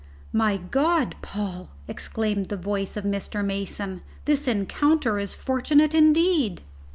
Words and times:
"My 0.33 0.57
God, 0.57 1.15
Paul!" 1.21 1.69
exclaimed 1.87 2.47
the 2.47 2.57
voice 2.57 2.97
of 2.97 3.03
Mr. 3.03 3.45
Mason, 3.45 4.01
"this 4.25 4.47
encounter 4.47 5.19
is 5.19 5.35
fortunate 5.35 5.93
indeed." 5.93 6.63